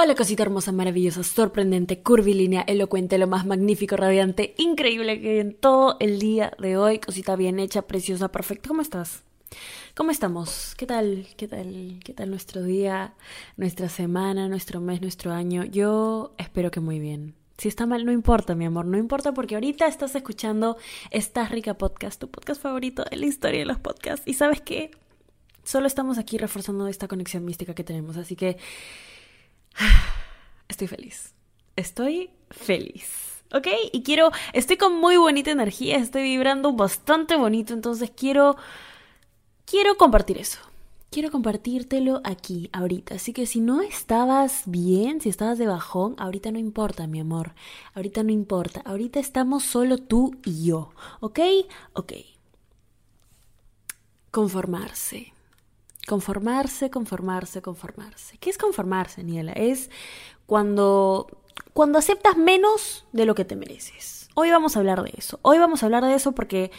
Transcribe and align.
Hola 0.00 0.14
cosita 0.14 0.44
hermosa, 0.44 0.70
maravillosa, 0.70 1.24
sorprendente, 1.24 2.00
curvilínea, 2.04 2.60
elocuente, 2.60 3.18
lo 3.18 3.26
más 3.26 3.44
magnífico, 3.44 3.96
radiante, 3.96 4.54
increíble 4.56 5.20
que 5.20 5.40
en 5.40 5.54
todo 5.54 5.96
el 5.98 6.20
día 6.20 6.52
de 6.60 6.76
hoy. 6.76 7.00
Cosita 7.00 7.34
bien 7.34 7.58
hecha, 7.58 7.82
preciosa, 7.82 8.28
perfecta. 8.28 8.68
¿Cómo 8.68 8.80
estás? 8.80 9.24
¿Cómo 9.96 10.12
estamos? 10.12 10.76
¿Qué 10.76 10.86
tal? 10.86 11.26
¿Qué 11.36 11.48
tal? 11.48 11.98
¿Qué 12.04 12.14
tal 12.14 12.30
nuestro 12.30 12.62
día, 12.62 13.14
nuestra 13.56 13.88
semana, 13.88 14.48
nuestro 14.48 14.80
mes, 14.80 15.00
nuestro 15.00 15.32
año? 15.32 15.64
Yo 15.64 16.32
espero 16.38 16.70
que 16.70 16.78
muy 16.78 17.00
bien. 17.00 17.34
Si 17.56 17.66
está 17.66 17.84
mal, 17.84 18.04
no 18.04 18.12
importa, 18.12 18.54
mi 18.54 18.66
amor, 18.66 18.86
no 18.86 18.98
importa 18.98 19.34
porque 19.34 19.56
ahorita 19.56 19.88
estás 19.88 20.14
escuchando 20.14 20.76
Estás 21.10 21.50
Rica 21.50 21.74
Podcast, 21.74 22.20
tu 22.20 22.30
podcast 22.30 22.62
favorito 22.62 23.04
de 23.10 23.16
la 23.16 23.26
historia 23.26 23.58
de 23.58 23.66
los 23.66 23.80
podcasts. 23.80 24.28
Y 24.28 24.34
sabes 24.34 24.60
qué? 24.60 24.92
Solo 25.64 25.88
estamos 25.88 26.18
aquí 26.18 26.38
reforzando 26.38 26.86
esta 26.86 27.08
conexión 27.08 27.44
mística 27.44 27.74
que 27.74 27.82
tenemos, 27.82 28.16
así 28.16 28.36
que 28.36 28.58
Estoy 30.68 30.86
feliz. 30.86 31.34
Estoy 31.76 32.30
feliz. 32.50 33.42
¿Ok? 33.52 33.66
Y 33.92 34.02
quiero, 34.02 34.30
estoy 34.52 34.76
con 34.76 34.96
muy 34.96 35.16
bonita 35.16 35.50
energía, 35.50 35.96
estoy 35.96 36.22
vibrando 36.22 36.72
bastante 36.72 37.36
bonito, 37.36 37.72
entonces 37.72 38.10
quiero, 38.14 38.56
quiero 39.64 39.96
compartir 39.96 40.38
eso. 40.38 40.58
Quiero 41.10 41.30
compartírtelo 41.30 42.20
aquí, 42.22 42.68
ahorita. 42.72 43.14
Así 43.14 43.32
que 43.32 43.46
si 43.46 43.60
no 43.60 43.80
estabas 43.80 44.64
bien, 44.66 45.22
si 45.22 45.30
estabas 45.30 45.56
de 45.56 45.66
bajón, 45.66 46.14
ahorita 46.18 46.52
no 46.52 46.58
importa, 46.58 47.06
mi 47.06 47.20
amor. 47.20 47.54
Ahorita 47.94 48.22
no 48.22 48.30
importa. 48.30 48.82
Ahorita 48.84 49.18
estamos 49.18 49.62
solo 49.64 49.96
tú 49.96 50.36
y 50.44 50.66
yo. 50.66 50.90
¿Ok? 51.20 51.40
Ok. 51.94 52.12
Conformarse. 54.30 55.32
Conformarse, 56.08 56.90
conformarse, 56.90 57.60
conformarse. 57.60 58.38
¿Qué 58.38 58.48
es 58.48 58.56
conformarse, 58.56 59.22
Niela? 59.22 59.52
Es 59.52 59.90
cuando, 60.46 61.26
cuando 61.74 61.98
aceptas 61.98 62.38
menos 62.38 63.06
de 63.12 63.26
lo 63.26 63.34
que 63.34 63.44
te 63.44 63.56
mereces. 63.56 64.30
Hoy 64.34 64.50
vamos 64.50 64.74
a 64.74 64.78
hablar 64.78 65.02
de 65.02 65.12
eso. 65.18 65.38
Hoy 65.42 65.58
vamos 65.58 65.82
a 65.82 65.86
hablar 65.86 66.04
de 66.04 66.14
eso 66.14 66.32
porque 66.32 66.70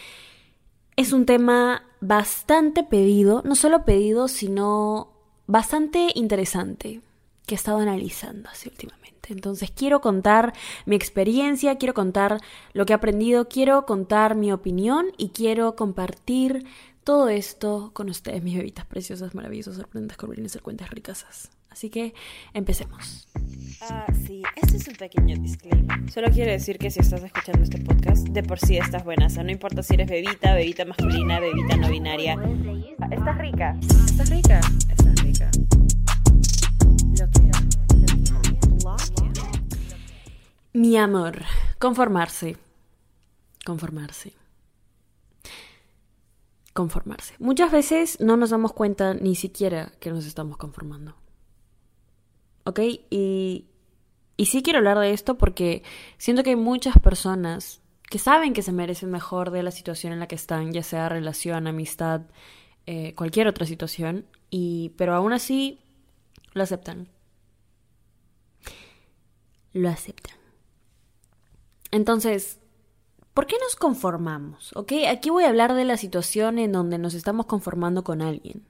es 0.95 1.13
un 1.13 1.27
tema 1.27 1.83
bastante 2.01 2.83
pedido, 2.83 3.43
no 3.45 3.53
solo 3.53 3.85
pedido, 3.85 4.27
sino 4.27 5.13
bastante 5.45 6.07
interesante 6.15 7.01
que 7.45 7.53
he 7.53 7.57
estado 7.57 7.77
analizando 7.77 8.49
así 8.49 8.67
últimamente. 8.67 9.33
Entonces 9.33 9.71
quiero 9.71 10.01
contar 10.01 10.53
mi 10.85 10.95
experiencia, 10.95 11.77
quiero 11.77 11.93
contar 11.93 12.41
lo 12.73 12.85
que 12.85 12.93
he 12.93 12.95
aprendido, 12.95 13.47
quiero 13.47 13.85
contar 13.85 14.35
mi 14.35 14.51
opinión 14.51 15.07
y 15.17 15.29
quiero 15.29 15.75
compartir 15.75 16.65
todo 17.09 17.27
esto 17.27 17.89
con 17.95 18.07
ustedes, 18.07 18.43
mis 18.43 18.55
bebitas 18.55 18.85
preciosas, 18.85 19.33
maravillosas, 19.33 19.77
sorprendentes, 19.77 20.15
corbolines, 20.15 20.55
cuentas 20.61 20.91
ricasas. 20.91 21.49
Así 21.71 21.89
que 21.89 22.13
empecemos. 22.53 23.27
Ah, 23.81 24.05
sí, 24.27 24.43
este 24.55 24.77
es 24.77 24.87
un 24.87 24.93
pequeño 24.93 25.35
disclaimer. 25.39 26.11
Solo 26.11 26.29
quiero 26.29 26.51
decir 26.51 26.77
que 26.77 26.91
si 26.91 26.99
estás 26.99 27.23
escuchando 27.23 27.63
este 27.63 27.79
podcast, 27.79 28.27
de 28.27 28.43
por 28.43 28.59
sí 28.59 28.77
estás 28.77 29.03
buena. 29.03 29.25
O 29.25 29.29
sea, 29.31 29.43
no 29.43 29.49
importa 29.49 29.81
si 29.81 29.95
eres 29.95 30.07
bebita, 30.07 30.53
bebita 30.53 30.85
masculina, 30.85 31.39
bebita 31.39 31.77
no 31.77 31.89
binaria. 31.89 32.37
Estás 33.09 33.37
rica. 33.39 33.75
Estás 34.05 34.29
rica. 34.29 34.59
Estás 34.91 35.23
rica. 35.23 35.49
Mi 40.73 40.95
amor, 40.95 41.41
conformarse. 41.79 42.57
Conformarse 43.65 44.38
conformarse. 46.73 47.35
Muchas 47.39 47.71
veces 47.71 48.19
no 48.19 48.37
nos 48.37 48.51
damos 48.51 48.73
cuenta 48.73 49.13
ni 49.13 49.35
siquiera 49.35 49.91
que 49.99 50.11
nos 50.11 50.25
estamos 50.25 50.57
conformando. 50.57 51.15
¿Ok? 52.63 52.79
Y, 53.09 53.65
y 54.37 54.45
sí 54.45 54.61
quiero 54.61 54.79
hablar 54.79 54.99
de 54.99 55.11
esto 55.11 55.37
porque 55.37 55.83
siento 56.17 56.43
que 56.43 56.51
hay 56.51 56.55
muchas 56.55 56.99
personas 56.99 57.81
que 58.09 58.19
saben 58.19 58.53
que 58.53 58.63
se 58.63 58.71
merecen 58.71 59.11
mejor 59.11 59.51
de 59.51 59.63
la 59.63 59.71
situación 59.71 60.13
en 60.13 60.19
la 60.19 60.27
que 60.27 60.35
están, 60.35 60.73
ya 60.73 60.81
sea 60.83 61.09
relación, 61.09 61.67
amistad, 61.67 62.21
eh, 62.87 63.13
cualquier 63.13 63.47
otra 63.47 63.67
situación, 63.67 64.25
y, 64.49 64.93
pero 64.97 65.13
aún 65.13 65.31
así 65.31 65.79
lo 66.53 66.63
aceptan. 66.63 67.07
Lo 69.73 69.89
aceptan. 69.89 70.35
Entonces, 71.91 72.58
¿Por 73.33 73.45
qué 73.45 73.55
nos 73.61 73.75
conformamos? 73.75 74.71
¿Ok? 74.75 74.93
Aquí 75.09 75.29
voy 75.29 75.43
a 75.43 75.49
hablar 75.49 75.73
de 75.73 75.85
la 75.85 75.97
situación 75.97 76.59
en 76.59 76.71
donde 76.71 76.97
nos 76.97 77.13
estamos 77.13 77.45
conformando 77.45 78.03
con 78.03 78.21
alguien. 78.21 78.65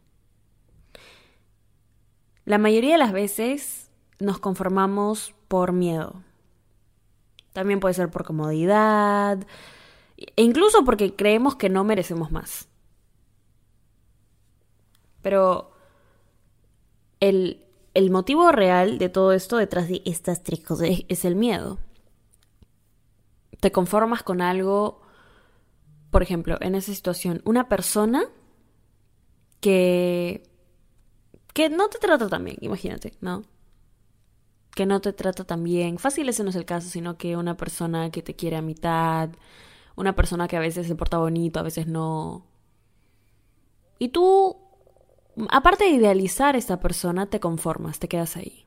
La 2.46 2.58
mayoría 2.58 2.94
de 2.94 2.98
las 2.98 3.12
veces 3.12 3.90
nos 4.20 4.40
conformamos 4.40 5.34
por 5.48 5.72
miedo. 5.72 6.24
También 7.54 7.80
puede 7.80 7.94
ser 7.94 8.10
por 8.10 8.26
comodidad. 8.26 9.40
E 10.18 10.44
incluso 10.44 10.84
porque 10.84 11.16
creemos 11.16 11.56
que 11.56 11.70
no 11.70 11.84
merecemos 11.84 12.32
más. 12.32 12.68
Pero 15.22 15.72
el, 17.20 17.66
el 17.94 18.12
motivo 18.12 18.52
real 18.52 18.98
de 18.98 19.10
todo 19.10 19.32
esto 19.34 19.58
detrás 19.58 19.88
de 19.88 20.02
estas 20.06 20.44
tres 20.44 20.60
cosas 20.62 20.90
es 21.08 21.26
el 21.26 21.36
miedo 21.36 21.80
te 23.60 23.72
conformas 23.72 24.24
con 24.24 24.42
algo, 24.42 25.02
por 26.12 26.24
ejemplo, 26.24 26.58
en 26.62 26.76
esa 26.76 26.94
situación, 26.94 27.42
una 27.46 27.68
persona 27.68 28.24
que 29.60 30.44
que 31.54 31.70
no 31.70 31.90
te 31.90 31.98
trata 31.98 32.30
tan 32.30 32.46
bien, 32.46 32.58
imagínate, 32.62 33.14
¿no? 33.22 33.44
Que 34.76 34.86
no 34.86 35.02
te 35.02 35.14
trata 35.14 35.44
tan 35.44 35.64
bien. 35.64 35.98
Fácil 35.98 36.30
ese 36.30 36.44
no 36.44 36.52
es 36.52 36.56
el 36.56 36.66
caso, 36.66 36.90
sino 36.90 37.18
que 37.18 37.36
una 37.36 37.58
persona 37.58 38.12
que 38.12 38.22
te 38.22 38.36
quiere 38.36 38.56
a 38.56 38.62
mitad, 38.62 39.30
una 39.96 40.16
persona 40.16 40.48
que 40.48 40.58
a 40.58 40.62
veces 40.62 40.88
se 40.88 40.96
porta 40.96 41.18
bonito, 41.18 41.60
a 41.60 41.64
veces 41.64 41.88
no. 41.88 42.46
Y 43.98 44.10
tú, 44.10 44.58
aparte 45.50 45.84
de 45.86 45.92
idealizar 45.92 46.56
a 46.56 46.58
esta 46.58 46.80
persona, 46.80 47.26
te 47.26 47.40
conformas, 47.42 48.00
te 48.00 48.08
quedas 48.08 48.38
ahí. 48.38 48.66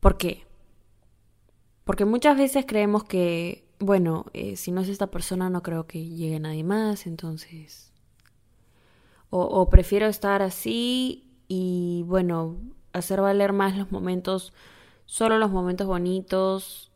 ¿Por 0.00 0.16
qué? 0.18 0.45
Porque 1.86 2.04
muchas 2.04 2.36
veces 2.36 2.64
creemos 2.66 3.04
que, 3.04 3.64
bueno, 3.78 4.26
eh, 4.32 4.56
si 4.56 4.72
no 4.72 4.80
es 4.80 4.88
esta 4.88 5.06
persona 5.06 5.50
no 5.50 5.62
creo 5.62 5.86
que 5.86 6.04
llegue 6.04 6.40
nadie 6.40 6.64
más, 6.64 7.06
entonces... 7.06 7.92
O, 9.30 9.70
prefiero 9.70 10.06
estar 10.06 10.42
así 10.42 11.30
y, 11.46 12.02
bueno, 12.06 12.56
hacer 12.92 13.20
valer 13.20 13.52
más 13.52 13.76
los 13.76 13.92
momentos, 13.92 14.52
solo 15.04 15.38
los 15.38 15.52
momentos 15.52 15.86
bonitos, 15.86 16.90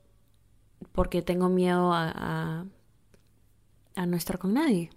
porque 0.90 1.22
tengo 1.22 1.48
miedo 1.48 1.92
a, 1.92 2.10
a, 2.10 2.66
a 3.94 4.06
no 4.06 4.16
estar 4.16 4.38
con 4.38 4.54
nadie. 4.54 4.90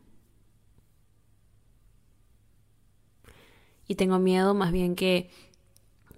Y 3.87 3.93
tengo 3.93 4.17
miedo 4.17 4.55
más 4.55 4.71
bien 4.71 4.95
que, 4.95 5.29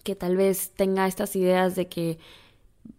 que 0.04 0.16
tal 0.16 0.38
vez 0.38 0.72
tenga 0.76 1.08
estas 1.08 1.36
ideas 1.36 1.76
de 1.76 1.90
que 1.90 2.20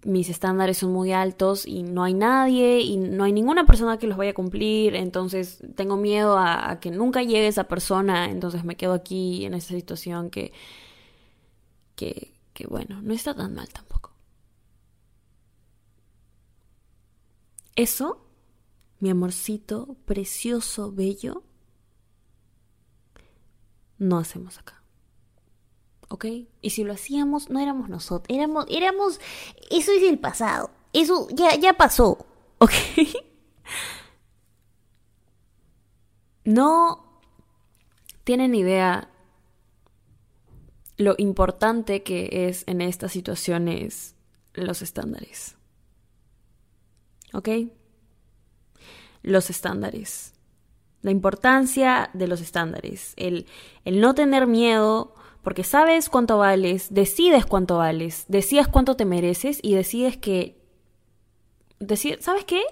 mis 0.05 0.29
estándares 0.29 0.79
son 0.79 0.93
muy 0.93 1.13
altos 1.13 1.67
y 1.67 1.83
no 1.83 2.05
hay 2.05 2.15
nadie 2.15 2.81
y 2.81 2.97
no 2.97 3.25
hay 3.25 3.33
ninguna 3.33 3.67
persona 3.67 3.99
que 3.99 4.07
los 4.07 4.17
vaya 4.17 4.31
a 4.31 4.35
cumplir, 4.35 4.95
entonces 4.95 5.59
tengo 5.75 5.97
miedo 5.97 6.39
a, 6.39 6.79
que 6.81 6.91
nunca 6.91 7.23
llegue 7.23 7.49
esa 7.49 7.65
persona, 7.65 8.31
entonces 8.31 8.65
me 8.65 8.77
quedo 8.77 8.93
aquí 8.93 9.45
en 9.45 9.55
esa 9.55 9.75
situación 9.75 10.31
que, 10.31 10.53
que, 11.97 12.33
que 12.53 12.67
bueno, 12.67 13.03
no 13.03 13.13
está 13.13 13.35
tan 13.35 13.55
mal 13.55 13.69
tampoco. 13.69 14.13
Eso, 17.75 18.27
mi 19.01 19.11
amorcito 19.11 19.97
precioso, 20.07 20.93
bello, 20.93 21.43
no 23.99 24.19
hacemos 24.19 24.59
acá. 24.59 24.76
¿Ok? 26.17 26.25
Y 26.63 26.71
si 26.71 26.83
lo 26.83 26.95
hacíamos, 26.95 27.51
no 27.51 27.61
éramos 27.61 27.91
nosotros, 27.91 28.35
éramos, 28.35 28.65
éramos, 28.71 29.21
eso 29.71 29.93
es 29.93 30.03
el 30.03 30.19
pasado, 30.19 30.71
eso 30.95 31.29
ya, 31.31 31.55
ya 31.57 31.75
pasó, 31.75 32.25
¿ok? 32.59 32.73
No 36.45 37.21
tienen 38.25 38.55
idea 38.55 39.11
lo 40.97 41.17
importante 41.19 42.03
que 42.03 42.49
es 42.49 42.65
en 42.67 42.81
estas 42.81 43.13
situaciones 43.13 44.15
los 44.55 44.81
estándares. 44.81 45.57
¿Ok? 47.35 47.49
Los 49.23 49.51
estándares. 49.51 50.33
La 51.03 51.11
importancia 51.11 52.09
de 52.15 52.27
los 52.27 52.41
estándares. 52.41 53.13
El, 53.17 53.47
el 53.85 54.01
no 54.01 54.15
tener 54.15 54.47
miedo 54.47 55.16
porque 55.47 55.63
sabes 55.63 56.09
cuánto 56.09 56.39
vales, 56.39 56.93
decides 56.93 57.47
cuánto 57.47 57.77
vales, 57.77 58.25
decides 58.27 58.67
cuánto 58.67 58.97
te 58.97 59.05
mereces 59.05 59.61
y 59.63 59.77
decides 59.77 60.17
que... 60.17 60.61
¿Sabes 62.19 62.45
qué? 62.45 62.63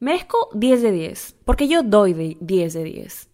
Merezco 0.00 0.50
10 0.52 0.82
de 0.82 0.90
10, 0.90 1.36
porque 1.44 1.68
yo 1.68 1.84
doy 1.84 2.14
de 2.14 2.36
10 2.40 2.72
de 2.74 2.82
10. 2.82 3.28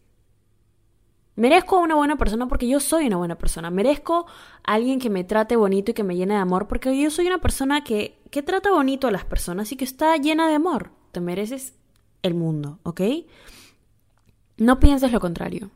Merezco 1.37 1.77
a 1.77 1.81
una 1.81 1.95
buena 1.95 2.17
persona 2.17 2.47
porque 2.47 2.69
yo 2.69 2.79
soy 2.79 3.07
una 3.07 3.17
buena 3.17 3.39
persona. 3.39 3.71
Merezco 3.71 4.27
a 4.63 4.75
alguien 4.75 5.01
que 5.01 5.09
me 5.09 5.25
trate 5.25 5.57
bonito 5.57 5.93
y 5.93 5.95
que 5.95 6.05
me 6.05 6.15
llene 6.15 6.35
de 6.35 6.41
amor 6.41 6.69
porque 6.69 6.95
yo 6.95 7.11
soy 7.11 7.27
una 7.27 7.39
persona 7.39 7.85
que, 7.85 8.21
que 8.31 8.43
trata 8.43 8.71
bonito 8.71 9.07
a 9.07 9.13
las 9.13 9.25
personas 9.25 9.73
y 9.73 9.77
que 9.77 9.87
está 9.87 10.15
llena 10.19 10.47
de 10.47 10.57
amor. 10.57 10.91
Te 11.11 11.23
mereces 11.23 11.73
el 12.21 12.35
mundo, 12.35 12.81
¿ok? 12.83 13.01
No 14.59 14.79
pienses 14.79 15.11
lo 15.11 15.21
contrario. 15.21 15.71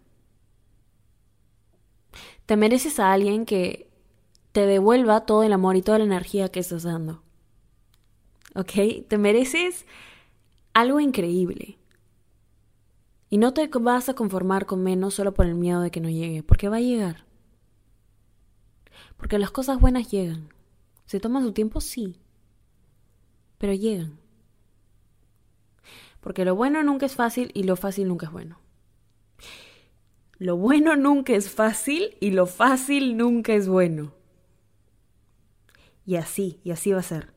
Te 2.48 2.56
mereces 2.56 2.98
a 2.98 3.12
alguien 3.12 3.44
que 3.44 3.90
te 4.52 4.64
devuelva 4.64 5.26
todo 5.26 5.42
el 5.42 5.52
amor 5.52 5.76
y 5.76 5.82
toda 5.82 5.98
la 5.98 6.06
energía 6.06 6.48
que 6.48 6.60
estás 6.60 6.82
dando. 6.82 7.22
¿Ok? 8.54 8.72
Te 9.06 9.18
mereces 9.18 9.84
algo 10.72 10.98
increíble. 10.98 11.76
Y 13.28 13.36
no 13.36 13.52
te 13.52 13.68
vas 13.68 14.08
a 14.08 14.14
conformar 14.14 14.64
con 14.64 14.82
menos 14.82 15.12
solo 15.12 15.34
por 15.34 15.44
el 15.44 15.56
miedo 15.56 15.82
de 15.82 15.90
que 15.90 16.00
no 16.00 16.08
llegue, 16.08 16.42
porque 16.42 16.70
va 16.70 16.76
a 16.76 16.80
llegar. 16.80 17.26
Porque 19.18 19.38
las 19.38 19.50
cosas 19.50 19.78
buenas 19.78 20.10
llegan. 20.10 20.48
¿Se 21.04 21.20
toman 21.20 21.42
su 21.42 21.52
tiempo? 21.52 21.82
Sí. 21.82 22.16
Pero 23.58 23.74
llegan. 23.74 24.18
Porque 26.22 26.46
lo 26.46 26.54
bueno 26.54 26.82
nunca 26.82 27.04
es 27.04 27.14
fácil 27.14 27.50
y 27.52 27.64
lo 27.64 27.76
fácil 27.76 28.08
nunca 28.08 28.24
es 28.24 28.32
bueno. 28.32 28.58
Lo 30.38 30.56
bueno 30.56 30.94
nunca 30.96 31.34
es 31.34 31.50
fácil 31.50 32.16
y 32.20 32.30
lo 32.30 32.46
fácil 32.46 33.16
nunca 33.16 33.54
es 33.54 33.68
bueno. 33.68 34.12
Y 36.06 36.16
así, 36.16 36.60
y 36.64 36.70
así 36.70 36.92
va 36.92 37.00
a 37.00 37.02
ser. 37.02 37.28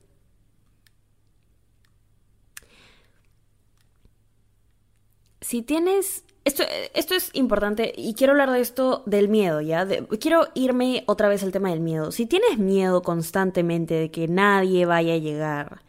Si 5.41 5.61
tienes... 5.61 6.23
Esto, 6.43 6.63
esto 6.95 7.13
es 7.13 7.29
importante 7.33 7.93
y 7.95 8.15
quiero 8.15 8.31
hablar 8.31 8.49
de 8.49 8.61
esto 8.61 9.03
del 9.05 9.27
miedo, 9.27 9.61
¿ya? 9.61 9.87
quiero 10.19 10.47
irme 10.55 11.03
otra 11.05 11.27
vez 11.27 11.43
al 11.43 11.51
tema 11.51 11.69
del 11.69 11.81
miedo. 11.81 12.11
Si 12.11 12.25
tienes 12.25 12.57
miedo 12.57 13.03
constantemente 13.03 13.93
de 13.93 14.09
que 14.09 14.27
nadie 14.27 14.87
vaya 14.87 15.13
a 15.13 15.17
llegar, 15.17 15.83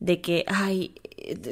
de 0.00 0.20
que, 0.20 0.44
ay, 0.48 0.94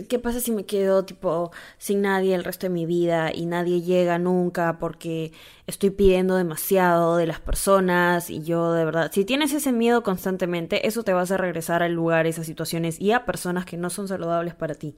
¿qué 0.09 0.19
pasa 0.19 0.41
si 0.41 0.53
me 0.53 0.67
quedo 0.67 1.05
tipo 1.05 1.51
sin 1.79 2.03
nadie 2.03 2.35
el 2.35 2.45
resto 2.45 2.67
de 2.67 2.71
mi 2.71 2.87
vida 2.87 3.33
y 3.35 3.47
nadie 3.47 3.83
llega 3.83 4.19
nunca 4.19 4.79
porque 4.79 5.33
estoy 5.67 5.91
pidiendo 5.91 6.37
demasiado 6.37 7.17
de 7.17 7.27
las 7.27 7.41
personas 7.41 8.31
y 8.31 8.43
yo 8.43 8.73
de 8.73 8.85
verdad, 8.85 9.11
si 9.13 9.25
tienes 9.25 9.53
ese 9.53 9.73
miedo 9.73 10.03
constantemente, 10.03 10.87
eso 10.87 11.03
te 11.03 11.13
va 11.13 11.21
a 11.21 11.23
hacer 11.25 11.41
regresar 11.41 11.83
a 11.83 11.89
lugares, 11.89 12.39
a 12.39 12.45
situaciones 12.45 13.01
y 13.01 13.13
a 13.13 13.25
personas 13.25 13.65
que 13.65 13.77
no 13.77 13.91
son 13.91 14.09
saludables 14.09 14.55
para 14.55 14.75
ti. 14.75 14.97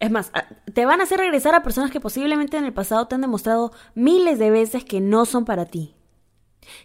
Es 0.00 0.10
más, 0.10 0.32
te 0.74 0.84
van 0.84 1.00
a 1.00 1.04
hacer 1.04 1.20
regresar 1.20 1.54
a 1.54 1.62
personas 1.62 1.92
que 1.92 2.00
posiblemente 2.00 2.56
en 2.56 2.64
el 2.64 2.72
pasado 2.72 3.06
te 3.06 3.14
han 3.14 3.20
demostrado 3.20 3.70
miles 3.94 4.40
de 4.40 4.50
veces 4.50 4.84
que 4.84 5.00
no 5.00 5.26
son 5.26 5.44
para 5.44 5.66
ti, 5.66 5.94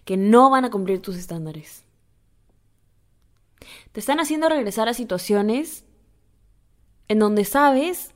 que 0.05 0.17
no 0.17 0.51
van 0.51 0.65
a 0.65 0.69
cumplir 0.69 1.01
tus 1.01 1.15
estándares. 1.15 1.86
Te 3.91 3.99
están 3.99 4.19
haciendo 4.19 4.49
regresar 4.49 4.89
a 4.89 4.93
situaciones 4.93 5.85
en 7.07 7.19
donde 7.19 7.45
sabes, 7.45 8.13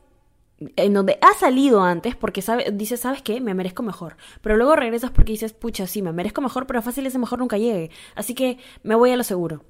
en 0.75 0.93
donde 0.93 1.17
has 1.21 1.37
salido 1.39 1.81
antes 1.81 2.15
porque 2.15 2.41
sabe, 2.41 2.71
dices, 2.71 3.01
¿sabes 3.01 3.21
qué? 3.21 3.41
Me 3.41 3.53
merezco 3.53 3.83
mejor. 3.83 4.17
Pero 4.41 4.57
luego 4.57 4.75
regresas 4.75 5.11
porque 5.11 5.31
dices, 5.31 5.53
pucha, 5.53 5.87
sí, 5.87 6.01
me 6.01 6.11
merezco 6.11 6.41
mejor, 6.41 6.67
pero 6.67 6.81
fácil 6.81 7.05
ese 7.05 7.19
mejor 7.19 7.39
nunca 7.39 7.57
llegue. 7.57 7.91
Así 8.15 8.35
que 8.35 8.57
me 8.83 8.95
voy 8.95 9.11
a 9.11 9.17
lo 9.17 9.23
seguro. 9.23 9.63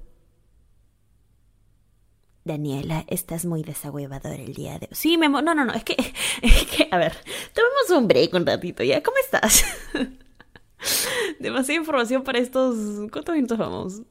Daniela, 2.44 3.04
estás 3.06 3.44
muy 3.44 3.62
desagüevador 3.62 4.34
el 4.34 4.52
día 4.54 4.78
de 4.78 4.86
hoy. 4.90 4.96
Sí, 4.96 5.16
me... 5.16 5.28
No, 5.28 5.42
no, 5.42 5.54
no, 5.54 5.72
es 5.72 5.84
que, 5.84 5.94
es 6.42 6.66
que, 6.66 6.88
a 6.90 6.98
ver, 6.98 7.14
tomemos 7.54 7.90
un 8.02 8.08
break 8.08 8.34
un 8.34 8.44
ratito 8.46 8.82
ya. 8.82 9.02
¿Cómo 9.02 9.16
estás? 9.18 9.64
Demasiada 11.38 11.80
información 11.80 12.24
para 12.24 12.40
estos... 12.40 13.08
¿Cuántos 13.12 13.34
minutos 13.34 13.58
vamos? 13.58 14.02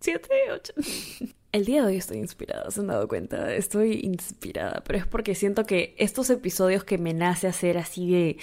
¿Siete? 0.00 0.28
¿Ocho? 0.54 0.72
El 1.52 1.64
día 1.64 1.80
de 1.80 1.88
hoy 1.88 1.96
estoy 1.96 2.18
inspirada, 2.18 2.70
se 2.70 2.80
han 2.80 2.88
dado 2.88 3.08
cuenta, 3.08 3.54
estoy 3.54 4.00
inspirada, 4.02 4.82
pero 4.84 4.98
es 4.98 5.06
porque 5.06 5.34
siento 5.34 5.64
que 5.64 5.94
estos 5.96 6.28
episodios 6.28 6.84
que 6.84 6.98
me 6.98 7.14
nace 7.14 7.46
hacer 7.46 7.78
así 7.78 8.10
de 8.10 8.36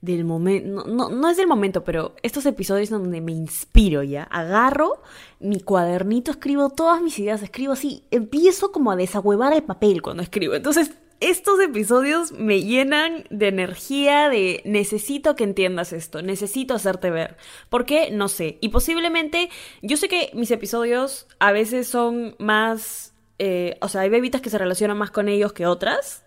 del 0.00 0.24
momento, 0.24 0.84
no, 0.86 1.10
no, 1.10 1.30
es 1.30 1.36
del 1.36 1.46
momento, 1.46 1.82
pero 1.82 2.14
estos 2.22 2.46
episodios 2.46 2.90
donde 2.90 3.20
me 3.20 3.32
inspiro 3.32 4.02
ya, 4.02 4.24
agarro 4.24 5.02
mi 5.40 5.60
cuadernito, 5.60 6.30
escribo 6.30 6.70
todas 6.70 7.02
mis 7.02 7.18
ideas, 7.18 7.42
escribo 7.42 7.72
así, 7.72 8.04
empiezo 8.10 8.72
como 8.72 8.90
a 8.90 8.96
desahuevar 8.96 9.52
el 9.52 9.62
papel 9.62 10.02
cuando 10.02 10.22
escribo, 10.22 10.54
entonces 10.54 10.92
estos 11.20 11.60
episodios 11.60 12.32
me 12.32 12.62
llenan 12.62 13.24
de 13.30 13.48
energía, 13.48 14.28
de 14.28 14.62
necesito 14.64 15.34
que 15.34 15.44
entiendas 15.44 15.92
esto, 15.92 16.22
necesito 16.22 16.74
hacerte 16.74 17.10
ver. 17.10 17.36
¿Por 17.68 17.86
qué? 17.86 18.10
No 18.10 18.28
sé. 18.28 18.58
Y 18.60 18.68
posiblemente, 18.68 19.48
yo 19.82 19.96
sé 19.96 20.08
que 20.08 20.30
mis 20.34 20.50
episodios 20.50 21.26
a 21.38 21.52
veces 21.52 21.88
son 21.88 22.36
más, 22.38 23.14
eh, 23.38 23.78
o 23.80 23.88
sea, 23.88 24.02
hay 24.02 24.10
bebitas 24.10 24.40
que 24.40 24.50
se 24.50 24.58
relacionan 24.58 24.98
más 24.98 25.10
con 25.10 25.28
ellos 25.28 25.52
que 25.52 25.66
otras. 25.66 26.24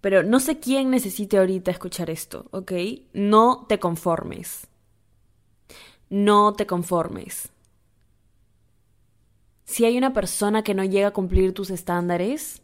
Pero 0.00 0.22
no 0.22 0.40
sé 0.40 0.60
quién 0.60 0.90
necesite 0.90 1.38
ahorita 1.38 1.70
escuchar 1.70 2.08
esto, 2.10 2.46
¿ok? 2.52 2.72
No 3.12 3.66
te 3.68 3.78
conformes. 3.78 4.68
No 6.08 6.54
te 6.54 6.66
conformes. 6.66 7.50
Si 9.64 9.84
hay 9.84 9.98
una 9.98 10.12
persona 10.12 10.62
que 10.62 10.74
no 10.74 10.84
llega 10.84 11.08
a 11.08 11.12
cumplir 11.12 11.52
tus 11.52 11.70
estándares, 11.70 12.62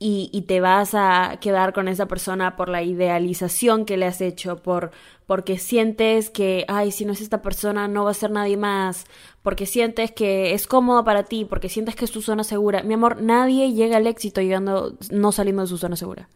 y, 0.00 0.42
te 0.46 0.60
vas 0.60 0.94
a 0.94 1.38
quedar 1.40 1.72
con 1.72 1.88
esa 1.88 2.06
persona 2.06 2.54
por 2.56 2.68
la 2.68 2.82
idealización 2.82 3.84
que 3.84 3.96
le 3.96 4.06
has 4.06 4.20
hecho, 4.20 4.62
por 4.62 4.92
porque 5.26 5.58
sientes 5.58 6.30
que, 6.30 6.64
ay, 6.68 6.92
si 6.92 7.04
no 7.04 7.12
es 7.12 7.20
esta 7.20 7.42
persona 7.42 7.88
no 7.88 8.04
va 8.04 8.12
a 8.12 8.14
ser 8.14 8.30
nadie 8.30 8.56
más, 8.56 9.06
porque 9.42 9.66
sientes 9.66 10.12
que 10.12 10.54
es 10.54 10.66
cómodo 10.66 11.04
para 11.04 11.24
ti, 11.24 11.44
porque 11.44 11.68
sientes 11.68 11.96
que 11.96 12.04
es 12.04 12.12
tu 12.12 12.22
zona 12.22 12.44
segura. 12.44 12.82
Mi 12.82 12.94
amor, 12.94 13.20
nadie 13.20 13.72
llega 13.72 13.96
al 13.98 14.06
éxito 14.06 14.40
llegando, 14.40 14.96
no 15.10 15.32
saliendo 15.32 15.62
de 15.62 15.68
su 15.68 15.78
zona 15.78 15.96
segura. 15.96 16.28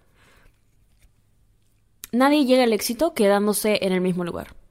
Nadie 2.10 2.44
llega 2.44 2.64
al 2.64 2.72
éxito 2.72 3.14
quedándose 3.14 3.78
en 3.82 3.92
el 3.92 4.00
mismo 4.02 4.24
lugar. 4.24 4.61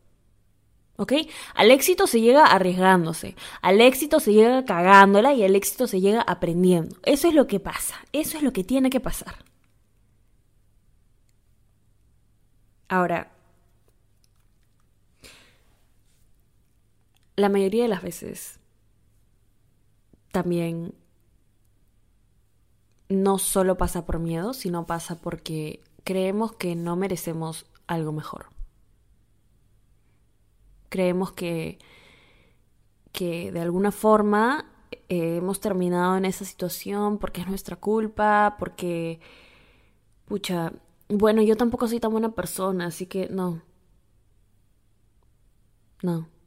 ¿Ok? 0.97 1.13
Al 1.55 1.71
éxito 1.71 2.05
se 2.05 2.21
llega 2.21 2.45
arriesgándose, 2.45 3.35
al 3.61 3.81
éxito 3.81 4.19
se 4.19 4.33
llega 4.33 4.65
cagándola 4.65 5.33
y 5.33 5.43
al 5.43 5.55
éxito 5.55 5.87
se 5.87 6.01
llega 6.01 6.21
aprendiendo. 6.21 6.95
Eso 7.03 7.27
es 7.27 7.33
lo 7.33 7.47
que 7.47 7.59
pasa, 7.59 7.95
eso 8.11 8.37
es 8.37 8.43
lo 8.43 8.53
que 8.53 8.63
tiene 8.63 8.89
que 8.89 8.99
pasar. 8.99 9.45
Ahora, 12.87 13.31
la 17.35 17.49
mayoría 17.49 17.83
de 17.83 17.89
las 17.89 18.03
veces 18.03 18.59
también 20.31 20.93
no 23.09 23.39
solo 23.39 23.77
pasa 23.77 24.05
por 24.05 24.19
miedo, 24.19 24.53
sino 24.53 24.85
pasa 24.85 25.15
porque 25.19 25.81
creemos 26.03 26.53
que 26.53 26.75
no 26.75 26.95
merecemos 26.95 27.65
algo 27.87 28.11
mejor 28.11 28.60
creemos 30.91 31.31
que, 31.31 31.79
que 33.13 33.51
de 33.51 33.61
alguna 33.61 33.91
forma 33.91 34.65
eh, 35.09 35.37
hemos 35.37 35.59
terminado 35.61 36.17
en 36.17 36.25
esa 36.25 36.45
situación 36.45 37.17
porque 37.17 37.41
es 37.41 37.47
nuestra 37.47 37.77
culpa, 37.77 38.57
porque, 38.59 39.21
pucha, 40.25 40.73
bueno, 41.09 41.41
yo 41.41 41.55
tampoco 41.57 41.87
soy 41.87 41.99
tan 41.99 42.11
buena 42.11 42.33
persona, 42.35 42.87
así 42.87 43.05
que 43.07 43.29
no. 43.29 43.61
No 46.03 46.40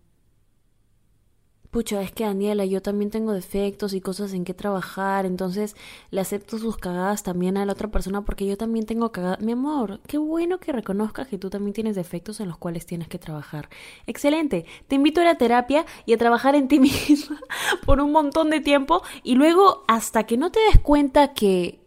pucha, 1.75 2.01
es 2.03 2.13
que 2.13 2.23
Daniela, 2.23 2.65
yo 2.67 2.81
también 2.83 3.11
tengo 3.11 3.33
defectos 3.33 3.95
y 3.95 4.01
cosas 4.01 4.33
en 4.33 4.45
que 4.45 4.55
trabajar, 4.55 5.27
entonces 5.27 5.75
le 6.13 6.21
acepto 6.21 6.57
sus 6.57 6.77
cagadas 6.77 7.25
también 7.25 7.57
a 7.57 7.67
la 7.67 7.73
otra 7.73 7.89
persona 7.89 8.25
porque 8.25 8.47
yo 8.47 8.57
también 8.57 8.87
tengo 8.87 9.11
cagadas. 9.11 9.41
Mi 9.41 9.51
amor, 9.51 9.99
qué 10.07 10.17
bueno 10.17 10.59
que 10.61 10.71
reconozcas 10.71 11.27
que 11.27 11.37
tú 11.37 11.51
también 11.51 11.73
tienes 11.73 11.97
defectos 11.97 12.39
en 12.39 12.47
los 12.47 12.59
cuales 12.59 12.87
tienes 12.87 13.09
que 13.09 13.19
trabajar. 13.19 13.71
Excelente, 14.07 14.67
te 14.87 14.95
invito 14.95 15.21
a 15.21 15.25
la 15.25 15.35
terapia 15.35 15.85
y 16.07 16.13
a 16.13 16.17
trabajar 16.17 16.55
en 16.55 16.69
ti 16.69 16.79
misma 17.09 17.41
por 17.85 18.01
un 18.01 18.13
montón 18.13 18.51
de 18.51 18.61
tiempo 18.61 19.03
y 19.25 19.35
luego 19.35 19.83
hasta 19.89 20.23
que 20.27 20.37
no 20.37 20.53
te 20.53 20.61
des 20.61 20.79
cuenta 20.79 21.35
que 21.35 21.81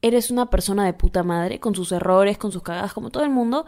eres 0.00 0.30
una 0.30 0.48
persona 0.48 0.84
de 0.84 0.92
puta 0.92 1.24
madre, 1.24 1.58
con 1.58 1.74
sus 1.74 1.90
errores, 1.90 2.38
con 2.38 2.52
sus 2.52 2.62
cagadas, 2.62 2.92
como 2.92 3.10
todo 3.10 3.24
el 3.24 3.30
mundo, 3.30 3.66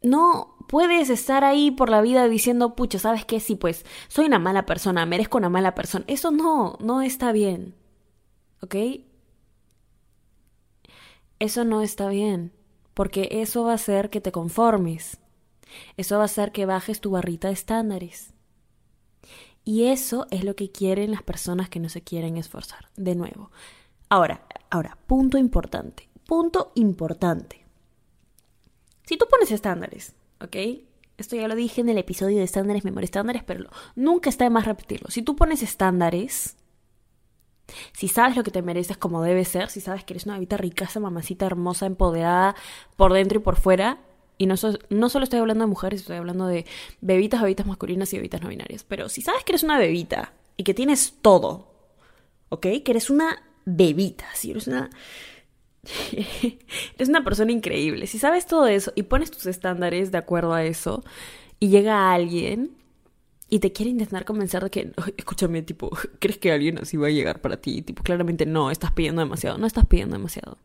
no 0.00 0.56
puedes 0.70 1.10
estar 1.10 1.44
ahí 1.44 1.70
por 1.70 1.90
la 1.90 2.00
vida 2.00 2.28
diciendo, 2.28 2.74
pucha, 2.74 2.98
¿sabes 2.98 3.24
qué? 3.24 3.40
Sí, 3.40 3.56
pues 3.56 3.84
soy 4.08 4.26
una 4.26 4.38
mala 4.38 4.66
persona, 4.66 5.04
merezco 5.06 5.38
una 5.38 5.50
mala 5.50 5.74
persona. 5.74 6.04
Eso 6.08 6.30
no, 6.30 6.78
no 6.80 7.02
está 7.02 7.32
bien. 7.32 7.74
¿Ok? 8.62 8.76
Eso 11.38 11.64
no 11.64 11.82
está 11.82 12.08
bien, 12.08 12.52
porque 12.94 13.28
eso 13.30 13.64
va 13.64 13.72
a 13.72 13.76
hacer 13.76 14.10
que 14.10 14.20
te 14.20 14.32
conformes. 14.32 15.18
Eso 15.96 16.16
va 16.16 16.22
a 16.22 16.24
hacer 16.26 16.52
que 16.52 16.66
bajes 16.66 17.00
tu 17.00 17.10
barrita 17.10 17.48
de 17.48 17.54
estándares. 17.54 18.34
Y 19.64 19.86
eso 19.86 20.26
es 20.30 20.44
lo 20.44 20.56
que 20.56 20.70
quieren 20.70 21.10
las 21.10 21.22
personas 21.22 21.68
que 21.68 21.80
no 21.80 21.88
se 21.88 22.02
quieren 22.02 22.36
esforzar. 22.36 22.88
De 22.96 23.14
nuevo. 23.14 23.50
Ahora, 24.08 24.46
ahora, 24.70 24.98
punto 25.06 25.38
importante 25.38 26.10
punto 26.30 26.70
importante. 26.76 27.66
Si 29.04 29.16
tú 29.16 29.26
pones 29.28 29.50
estándares, 29.50 30.14
¿ok? 30.40 30.56
Esto 31.18 31.36
ya 31.36 31.48
lo 31.48 31.54
dije 31.54 31.82
en 31.82 31.88
el 31.88 31.98
episodio 31.98 32.38
de 32.38 32.44
estándares, 32.44 32.84
memoria 32.84 33.04
estándares, 33.04 33.42
pero 33.44 33.68
nunca 33.94 34.30
está 34.30 34.44
de 34.44 34.50
más 34.50 34.64
repetirlo. 34.64 35.10
Si 35.10 35.20
tú 35.22 35.36
pones 35.36 35.62
estándares, 35.62 36.56
si 37.92 38.08
sabes 38.08 38.36
lo 38.36 38.42
que 38.42 38.50
te 38.50 38.62
mereces 38.62 38.96
como 38.96 39.22
debe 39.22 39.44
ser, 39.44 39.68
si 39.68 39.80
sabes 39.80 40.02
que 40.02 40.14
eres 40.14 40.24
una 40.24 40.34
bebita 40.34 40.56
ricaza, 40.56 40.98
mamacita 40.98 41.46
hermosa, 41.46 41.86
empoderada 41.86 42.56
por 42.96 43.12
dentro 43.12 43.38
y 43.38 43.42
por 43.42 43.56
fuera, 43.56 43.98
y 44.38 44.46
no, 44.46 44.56
solo 44.56 44.78
estoy 45.22 45.38
hablando 45.38 45.64
de 45.64 45.68
mujeres, 45.68 46.00
estoy 46.00 46.16
hablando 46.16 46.46
de 46.46 46.64
bebitas, 47.02 47.42
bebitas 47.42 47.66
masculinas 47.66 48.10
y 48.14 48.16
bebitas 48.16 48.40
no 48.40 48.48
binarias, 48.48 48.84
pero 48.84 49.10
si 49.10 49.20
sabes 49.20 49.44
que 49.44 49.52
eres 49.52 49.62
una 49.62 49.78
bebita 49.78 50.32
y 50.56 50.64
que 50.64 50.72
tienes 50.72 51.16
todo, 51.20 51.74
¿ok? 52.48 52.66
Que 52.82 52.92
eres 52.92 53.10
una 53.10 53.42
bebita, 53.66 54.24
si 54.32 54.52
eres 54.52 54.66
una 54.66 54.88
Eres 56.94 57.08
una 57.08 57.24
persona 57.24 57.52
increíble. 57.52 58.06
Si 58.06 58.18
sabes 58.18 58.46
todo 58.46 58.66
eso 58.66 58.92
y 58.94 59.04
pones 59.04 59.30
tus 59.30 59.46
estándares 59.46 60.12
de 60.12 60.18
acuerdo 60.18 60.52
a 60.52 60.64
eso 60.64 61.02
y 61.58 61.68
llega 61.68 62.12
alguien 62.12 62.76
y 63.48 63.58
te 63.58 63.72
quiere 63.72 63.90
intentar 63.90 64.24
convencer 64.24 64.62
de 64.62 64.70
que, 64.70 64.92
escúchame, 65.16 65.62
tipo, 65.62 65.90
¿crees 66.20 66.38
que 66.38 66.52
alguien 66.52 66.78
así 66.78 66.96
va 66.96 67.08
a 67.08 67.10
llegar 67.10 67.40
para 67.40 67.56
ti? 67.60 67.82
Tipo, 67.82 68.02
claramente 68.02 68.46
no, 68.46 68.70
estás 68.70 68.92
pidiendo 68.92 69.20
demasiado. 69.20 69.58
No 69.58 69.66
estás 69.66 69.86
pidiendo 69.86 70.16
demasiado. 70.16 70.58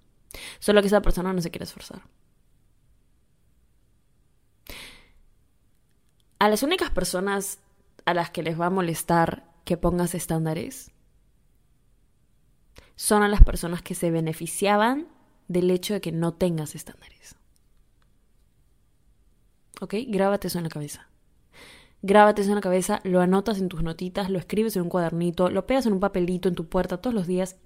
Solo 0.59 0.81
que 0.81 0.87
esa 0.87 1.01
persona 1.01 1.33
no 1.33 1.41
se 1.41 1.49
quiere 1.49 1.63
esforzar. 1.63 2.01
A 6.37 6.49
las 6.49 6.61
únicas 6.63 6.91
personas 6.91 7.59
a 8.05 8.13
las 8.13 8.29
que 8.29 8.43
les 8.43 8.59
va 8.59 8.67
a 8.67 8.69
molestar 8.69 9.45
que 9.63 9.77
pongas 9.77 10.13
estándares 10.13 10.91
son 12.95 13.23
a 13.23 13.27
las 13.27 13.43
personas 13.43 13.81
que 13.81 13.95
se 13.95 14.11
beneficiaban 14.11 15.07
del 15.47 15.69
hecho 15.71 15.93
de 15.93 16.01
que 16.01 16.11
no 16.11 16.33
tengas 16.33 16.75
estándares. 16.75 17.35
¿Ok? 19.81 19.95
Grábate 20.07 20.47
eso 20.47 20.57
en 20.57 20.63
la 20.63 20.69
cabeza. 20.69 21.09
Grábate 22.01 22.41
eso 22.41 22.51
en 22.51 22.55
la 22.55 22.61
cabeza, 22.61 23.01
lo 23.03 23.19
anotas 23.19 23.59
en 23.59 23.67
tus 23.67 23.81
notitas, 23.81 24.29
lo 24.29 24.37
escribes 24.37 24.75
en 24.75 24.83
un 24.83 24.89
cuadernito, 24.89 25.49
lo 25.49 25.65
pegas 25.65 25.85
en 25.85 25.93
un 25.93 25.99
papelito 25.99 26.47
en 26.47 26.55
tu 26.55 26.67
puerta 26.67 26.97
todos 26.97 27.13
los 27.13 27.27
días 27.27 27.57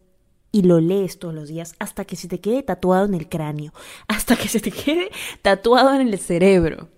y 0.51 0.63
lo 0.63 0.79
lees 0.79 1.19
todos 1.19 1.33
los 1.33 1.49
días 1.49 1.75
hasta 1.79 2.05
que 2.05 2.15
se 2.15 2.27
te 2.27 2.39
quede 2.39 2.63
tatuado 2.63 3.05
en 3.05 3.13
el 3.13 3.29
cráneo, 3.29 3.73
hasta 4.07 4.35
que 4.35 4.47
se 4.47 4.59
te 4.59 4.71
quede 4.71 5.11
tatuado 5.41 5.93
en 5.93 6.07
el 6.07 6.17
cerebro. 6.19 6.89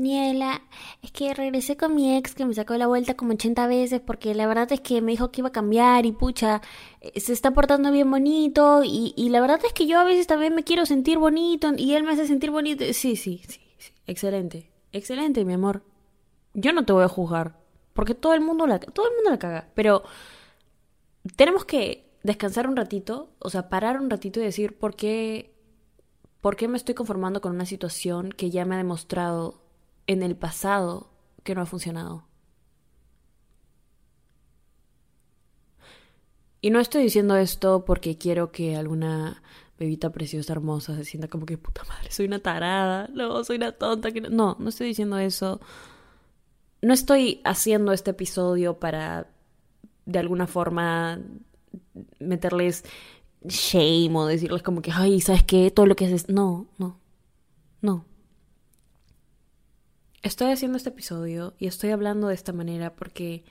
Daniela, 0.00 0.62
es 1.02 1.12
que 1.12 1.34
regresé 1.34 1.76
con 1.76 1.94
mi 1.94 2.16
ex 2.16 2.34
que 2.34 2.46
me 2.46 2.54
sacó 2.54 2.74
la 2.78 2.86
vuelta 2.86 3.14
como 3.14 3.34
80 3.34 3.66
veces 3.66 4.00
porque 4.00 4.34
la 4.34 4.46
verdad 4.46 4.72
es 4.72 4.80
que 4.80 5.02
me 5.02 5.12
dijo 5.12 5.30
que 5.30 5.42
iba 5.42 5.48
a 5.48 5.52
cambiar 5.52 6.06
y 6.06 6.12
pucha, 6.12 6.62
eh, 7.02 7.20
se 7.20 7.34
está 7.34 7.50
portando 7.50 7.92
bien 7.92 8.10
bonito 8.10 8.80
y, 8.82 9.28
la 9.28 9.42
verdad 9.42 9.60
es 9.64 9.74
que 9.74 9.86
yo 9.86 10.00
a 10.00 10.04
veces 10.04 10.26
también 10.26 10.54
me 10.54 10.64
quiero 10.64 10.86
sentir 10.86 11.18
bonito 11.18 11.72
y 11.76 11.92
él 11.94 12.04
me 12.04 12.12
hace 12.12 12.26
sentir 12.26 12.50
bonito. 12.50 12.82
Sí, 12.94 13.14
sí, 13.16 13.42
sí, 13.46 13.60
sí. 13.76 13.92
excelente, 14.06 14.70
excelente, 14.92 15.44
mi 15.44 15.52
amor. 15.52 15.82
Yo 16.54 16.72
no 16.72 16.86
te 16.86 16.94
voy 16.94 17.04
a 17.04 17.08
juzgar 17.08 17.58
porque 17.92 18.14
todo 18.14 18.32
el 18.32 18.40
mundo 18.40 18.66
la, 18.66 18.80
todo 18.80 19.06
el 19.06 19.16
mundo 19.16 19.38
caga, 19.38 19.68
pero 19.74 20.02
tenemos 21.36 21.66
que 21.66 22.10
descansar 22.22 22.66
un 22.66 22.76
ratito, 22.76 23.34
o 23.38 23.50
sea, 23.50 23.68
parar 23.68 24.00
un 24.00 24.08
ratito 24.08 24.40
y 24.40 24.44
decir 24.44 24.78
por 24.78 24.96
qué, 24.96 25.54
por 26.40 26.56
qué 26.56 26.68
me 26.68 26.78
estoy 26.78 26.94
conformando 26.94 27.42
con 27.42 27.52
una 27.52 27.66
situación 27.66 28.30
que 28.32 28.48
ya 28.48 28.64
me 28.64 28.76
ha 28.76 28.78
demostrado 28.78 29.59
en 30.10 30.24
el 30.24 30.34
pasado 30.36 31.08
que 31.44 31.54
no 31.54 31.62
ha 31.62 31.66
funcionado. 31.66 32.24
Y 36.60 36.70
no 36.70 36.80
estoy 36.80 37.04
diciendo 37.04 37.36
esto 37.36 37.84
porque 37.84 38.18
quiero 38.18 38.50
que 38.50 38.74
alguna 38.74 39.40
bebita 39.78 40.10
preciosa, 40.10 40.52
hermosa, 40.52 40.96
se 40.96 41.04
sienta 41.04 41.28
como 41.28 41.46
que 41.46 41.56
puta 41.56 41.84
madre, 41.84 42.10
soy 42.10 42.26
una 42.26 42.40
tarada, 42.40 43.08
no, 43.14 43.44
soy 43.44 43.56
una 43.56 43.70
tonta. 43.70 44.10
Que 44.10 44.20
no. 44.20 44.56
no, 44.58 44.68
estoy 44.68 44.88
diciendo 44.88 45.16
eso. 45.16 45.60
No 46.82 46.92
estoy 46.92 47.40
haciendo 47.44 47.92
este 47.92 48.10
episodio 48.10 48.80
para 48.80 49.28
de 50.06 50.18
alguna 50.18 50.48
forma 50.48 51.20
meterles 52.18 52.84
shame 53.44 54.10
o 54.16 54.26
decirles 54.26 54.62
como 54.64 54.82
que, 54.82 54.90
ay, 54.92 55.20
¿sabes 55.20 55.44
qué? 55.44 55.70
Todo 55.70 55.86
lo 55.86 55.94
que 55.94 56.06
haces. 56.06 56.28
No, 56.28 56.66
no, 56.78 56.98
no. 57.80 58.09
Estoy 60.22 60.50
haciendo 60.52 60.76
este 60.76 60.90
episodio 60.90 61.54
y 61.58 61.66
estoy 61.66 61.90
hablando 61.90 62.28
de 62.28 62.34
esta 62.34 62.52
manera 62.52 62.94
porque 62.94 63.42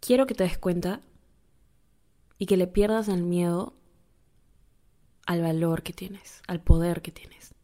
quiero 0.00 0.26
que 0.26 0.34
te 0.34 0.42
des 0.42 0.58
cuenta 0.58 1.00
y 2.36 2.46
que 2.46 2.56
le 2.56 2.66
pierdas 2.66 3.08
el 3.08 3.22
miedo 3.22 3.74
al 5.24 5.42
valor 5.42 5.84
que 5.84 5.92
tienes, 5.92 6.42
al 6.48 6.60
poder 6.60 7.00
que 7.00 7.12
tienes, 7.12 7.54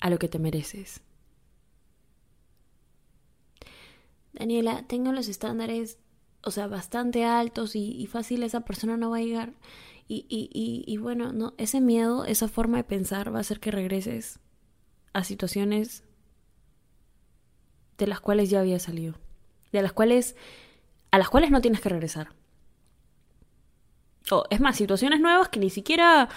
a 0.00 0.08
lo 0.08 0.20
que 0.20 0.28
te 0.28 0.38
mereces. 0.38 1.00
Daniela, 4.34 4.86
tengo 4.86 5.10
los 5.10 5.26
estándares, 5.26 5.98
o 6.44 6.52
sea, 6.52 6.68
bastante 6.68 7.24
altos 7.24 7.74
y, 7.74 7.90
y 7.90 8.06
fácil 8.06 8.44
esa 8.44 8.60
persona 8.60 8.96
no 8.96 9.10
va 9.10 9.16
a 9.16 9.22
llegar. 9.22 9.54
Y, 10.10 10.24
y, 10.30 10.84
y, 10.86 10.96
bueno, 10.96 11.32
no, 11.34 11.52
ese 11.58 11.82
miedo, 11.82 12.24
esa 12.24 12.48
forma 12.48 12.78
de 12.78 12.84
pensar 12.84 13.32
va 13.32 13.38
a 13.38 13.40
hacer 13.42 13.60
que 13.60 13.70
regreses 13.70 14.40
a 15.12 15.22
situaciones 15.22 16.02
de 17.98 18.06
las 18.06 18.18
cuales 18.20 18.48
ya 18.48 18.60
había 18.60 18.78
salido, 18.78 19.16
de 19.70 19.82
las 19.82 19.92
cuales 19.92 20.34
a 21.10 21.18
las 21.18 21.28
cuales 21.28 21.50
no 21.50 21.60
tienes 21.60 21.82
que 21.82 21.90
regresar. 21.90 22.30
O 24.30 24.44
es 24.48 24.60
más, 24.60 24.76
situaciones 24.76 25.20
nuevas 25.20 25.50
que 25.50 25.60
ni 25.60 25.68
siquiera 25.68 26.28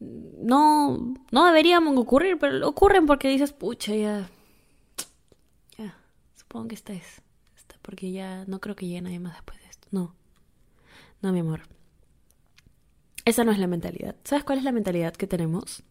no 0.00 1.14
no 1.30 1.46
deberían 1.46 1.86
ocurrir, 1.86 2.36
pero 2.38 2.68
ocurren 2.68 3.06
porque 3.06 3.28
dices, 3.28 3.52
"Pucha, 3.52 3.94
ya 3.94 4.28
ya, 5.78 5.96
supongo 6.34 6.68
que 6.68 6.74
esta 6.74 6.92
es 6.92 7.22
porque 7.82 8.10
ya 8.10 8.44
no 8.46 8.60
creo 8.60 8.74
que 8.74 8.86
llegue 8.86 9.02
nadie 9.02 9.20
más 9.20 9.34
después 9.34 9.60
de 9.60 9.66
esto." 9.68 9.86
No. 9.92 10.14
No, 11.22 11.32
mi 11.32 11.40
amor. 11.40 11.75
Esa 13.26 13.42
no 13.42 13.50
es 13.50 13.58
la 13.58 13.66
mentalidad. 13.66 14.14
¿Sabes 14.22 14.44
cuál 14.44 14.58
es 14.58 14.64
la 14.64 14.70
mentalidad 14.70 15.12
que 15.12 15.26
tenemos? 15.26 15.82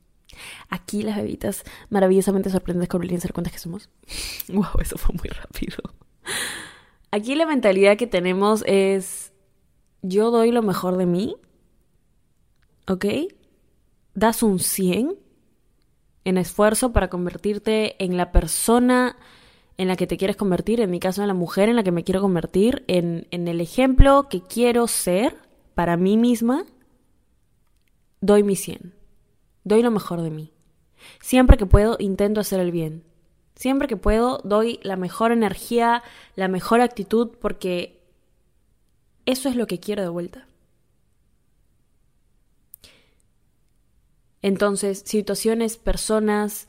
Aquí 0.70 1.04
las 1.04 1.18
bebitas 1.18 1.64
maravillosamente 1.90 2.50
sorprendentes 2.50 2.90
con 2.90 3.20
ser 3.20 3.34
cuántas 3.34 3.54
que 3.54 3.60
somos. 3.60 3.90
wow, 4.48 4.66
eso 4.82 4.98
fue 4.98 5.14
muy 5.16 5.30
rápido. 5.30 5.78
Aquí 7.12 7.36
la 7.36 7.46
mentalidad 7.46 7.98
que 7.98 8.08
tenemos 8.08 8.64
es 8.66 9.34
yo 10.02 10.32
doy 10.32 10.52
lo 10.52 10.64
mejor 10.64 10.96
de 10.96 11.06
mí. 11.06 11.36
¿Ok? 12.88 13.06
Das 14.14 14.42
un 14.42 14.60
100 14.60 15.18
en 16.24 16.38
esfuerzo 16.38 16.94
para 16.94 17.10
convertirte 17.10 18.02
en 18.04 18.16
la 18.16 18.32
persona 18.32 19.18
en 19.78 19.90
la 19.90 19.98
que 19.98 20.08
te 20.08 20.16
quieres 20.16 20.38
convertir, 20.38 20.80
en 20.80 20.90
mi 20.90 21.02
caso 21.02 21.22
en 21.22 21.28
la 21.28 21.34
mujer 21.34 21.68
en 21.68 21.76
la 21.76 21.84
que 21.84 21.92
me 21.92 22.06
quiero 22.06 22.22
convertir, 22.22 22.86
en, 22.88 23.28
en 23.32 23.50
el 23.50 23.60
ejemplo 23.60 24.30
que 24.30 24.42
quiero 24.42 24.88
ser 24.88 25.36
para 25.74 25.98
mí 25.98 26.16
misma 26.16 26.66
doy 28.22 28.44
mi 28.44 28.56
100. 28.56 28.94
Doy 29.64 29.82
lo 29.82 29.92
mejor 29.92 30.22
de 30.22 30.30
mí. 30.30 30.54
Siempre 31.20 31.58
que 31.58 31.66
puedo, 31.66 31.98
intento 32.00 32.40
hacer 32.40 32.60
el 32.60 32.72
bien. 32.72 33.04
Siempre 33.56 33.88
que 33.88 33.98
puedo, 33.98 34.42
doy 34.44 34.80
la 34.84 34.96
mejor 34.96 35.32
energía, 35.32 36.04
la 36.36 36.48
mejor 36.48 36.82
actitud, 36.82 37.32
porque 37.40 38.04
eso 39.26 39.50
es 39.50 39.56
lo 39.56 39.66
que 39.68 39.80
quiero 39.80 40.02
de 40.02 40.10
vuelta. 40.10 40.48
Entonces, 44.42 45.02
situaciones, 45.06 45.78
personas, 45.78 46.68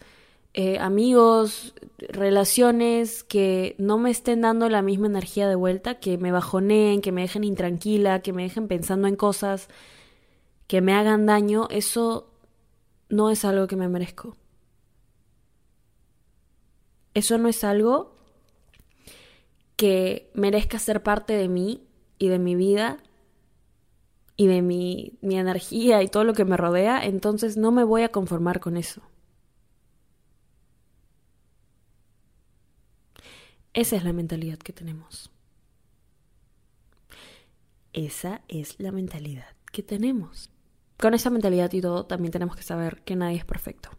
eh, 0.55 0.79
amigos, 0.79 1.75
relaciones 1.99 3.23
que 3.23 3.75
no 3.79 3.99
me 3.99 4.11
estén 4.11 4.41
dando 4.41 4.71
la 4.71 4.81
misma 4.81 5.09
energía 5.09 5.47
de 5.47 5.57
vuelta, 5.57 5.97
que 5.97 6.17
me 6.17 6.33
bajoneen, 6.33 7.03
que 7.03 7.13
me 7.13 7.21
dejen 7.21 7.45
intranquila, 7.45 8.23
que 8.23 8.33
me 8.33 8.45
dejen 8.45 8.69
pensando 8.69 9.09
en 9.09 9.17
cosas 9.17 9.69
que 10.67 10.81
me 10.81 10.95
hagan 10.95 11.27
daño, 11.27 11.69
eso 11.71 12.33
no 13.09 13.31
es 13.31 13.45
algo 13.45 13.67
que 13.67 13.77
me 13.77 13.89
merezco. 13.89 14.37
Eso 17.15 17.39
no 17.39 17.49
es 17.49 17.65
algo 17.65 18.17
que 19.77 20.31
merezca 20.35 20.79
ser 20.79 21.03
parte 21.03 21.35
de 21.35 21.49
mí 21.49 21.87
y 22.19 22.29
de 22.29 22.39
mi 22.39 22.55
vida 22.55 22.99
y 24.37 24.47
de 24.47 24.61
mi, 24.61 25.19
mi 25.23 25.39
energía 25.39 26.03
y 26.03 26.09
todo 26.09 26.25
lo 26.25 26.35
que 26.35 26.45
me 26.45 26.57
rodea, 26.57 27.05
entonces 27.05 27.57
no 27.57 27.73
me 27.73 27.85
voy 27.85 28.03
a 28.03 28.11
conformar 28.11 28.61
con 28.61 28.77
eso. 28.77 29.03
Esa 33.73 33.97
es 33.97 34.05
la 34.05 34.13
mentalidad 34.13 34.59
que 34.59 34.73
tenemos. 34.73 35.31
Esa 37.93 38.43
es 38.49 38.79
la 38.79 38.93
mentalidad 38.93 39.55
que 39.73 39.83
tenemos 39.83 40.51
con 40.99 41.15
esa 41.15 41.31
mentalidad 41.31 41.73
y 41.73 41.81
todo, 41.81 42.07
también 42.07 42.33
tenemos 42.33 42.57
que 42.57 42.63
saber 42.63 43.03
que 43.03 43.17
nadie 43.17 43.39
es 43.39 43.45
perfecto. 43.45 43.91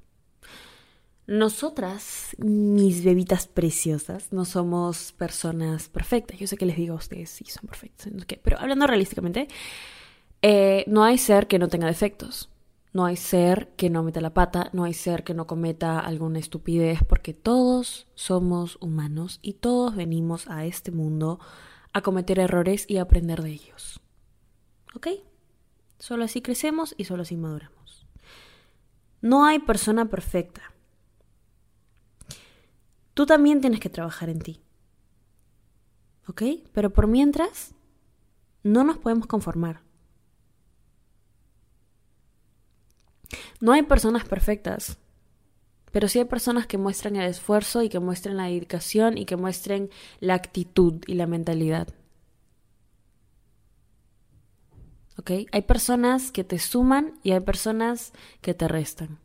Nosotras, 1.27 2.35
mis 2.37 3.03
bebitas 3.03 3.47
preciosas, 3.47 4.31
no 4.31 4.45
somos 4.45 5.11
personas 5.11 5.89
perfectas. 5.89 6.39
Yo 6.39 6.47
sé 6.47 6.55
que 6.55 6.65
les 6.65 6.77
digo 6.77 6.93
a 6.93 6.97
ustedes, 6.97 7.29
sí, 7.29 7.45
son 7.45 7.67
perfectas, 7.67 8.09
pero 8.41 8.57
hablando 8.59 8.87
realísticamente, 8.87 9.49
eh, 10.41 10.85
no 10.87 11.03
hay 11.03 11.17
ser 11.17 11.47
que 11.47 11.59
no 11.59 11.67
tenga 11.67 11.87
defectos. 11.87 12.49
No 12.93 13.05
hay 13.05 13.17
ser 13.17 13.67
que 13.75 13.89
no 13.89 14.01
meta 14.01 14.21
la 14.21 14.33
pata, 14.33 14.69
no 14.73 14.85
hay 14.85 14.93
ser 14.93 15.23
que 15.23 15.33
no 15.33 15.45
cometa 15.45 15.99
alguna 15.99 16.39
estupidez, 16.39 16.99
porque 17.07 17.33
todos 17.33 18.07
somos 18.15 18.77
humanos 18.81 19.39
y 19.41 19.53
todos 19.53 19.95
venimos 19.95 20.47
a 20.47 20.65
este 20.65 20.91
mundo 20.91 21.39
a 21.93 22.01
cometer 22.01 22.39
errores 22.39 22.85
y 22.87 22.97
aprender 22.97 23.43
de 23.43 23.51
ellos. 23.51 23.99
¿Ok? 24.95 25.07
Solo 25.99 26.25
así 26.25 26.41
crecemos 26.41 26.93
y 26.97 27.05
solo 27.05 27.23
así 27.23 27.35
maduramos. 27.37 28.05
No 29.21 29.45
hay 29.45 29.59
persona 29.59 30.09
perfecta. 30.09 30.61
Tú 33.13 33.25
también 33.25 33.61
tienes 33.61 33.79
que 33.79 33.89
trabajar 33.89 34.29
en 34.29 34.39
ti. 34.39 34.61
¿Ok? 36.27 36.43
Pero 36.73 36.91
por 36.91 37.07
mientras, 37.07 37.73
no 38.63 38.83
nos 38.83 38.97
podemos 38.97 39.27
conformar. 39.27 39.81
No 43.59 43.71
hay 43.71 43.81
personas 43.81 44.23
perfectas, 44.23 44.97
pero 45.91 46.07
sí 46.07 46.19
hay 46.19 46.25
personas 46.25 46.67
que 46.67 46.77
muestran 46.77 47.15
el 47.15 47.27
esfuerzo 47.27 47.81
y 47.81 47.89
que 47.89 47.99
muestran 47.99 48.37
la 48.37 48.45
dedicación 48.45 49.17
y 49.17 49.25
que 49.25 49.35
muestren 49.35 49.89
la 50.19 50.35
actitud 50.35 51.01
y 51.07 51.15
la 51.15 51.25
mentalidad. 51.25 51.87
¿Ok? 55.17 55.31
Hay 55.51 55.61
personas 55.63 56.31
que 56.31 56.43
te 56.43 56.59
suman 56.59 57.19
y 57.23 57.31
hay 57.31 57.39
personas 57.39 58.13
que 58.41 58.53
te 58.53 58.67
restan. 58.67 59.19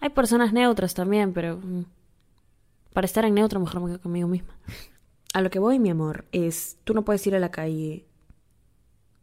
Hay 0.00 0.10
personas 0.10 0.52
neutras 0.52 0.94
también, 0.94 1.32
pero 1.32 1.58
mm, 1.58 1.84
para 2.92 3.04
estar 3.06 3.24
en 3.24 3.34
neutro 3.34 3.60
mejor 3.60 3.80
me 3.80 3.88
quedo 3.88 4.00
conmigo 4.00 4.28
misma. 4.28 4.56
A 5.34 5.40
lo 5.40 5.50
que 5.50 5.58
voy, 5.58 5.78
mi 5.78 5.90
amor, 5.90 6.26
es 6.32 6.78
tú 6.84 6.92
no 6.92 7.04
puedes 7.04 7.26
ir 7.26 7.34
a 7.34 7.40
la 7.40 7.50
calle 7.50 8.06